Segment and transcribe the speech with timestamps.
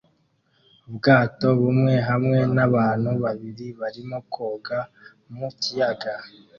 [0.87, 4.79] Ubwato bumwe hamwe n'abantu babiri barimo koga
[5.37, 6.13] mu kiyaga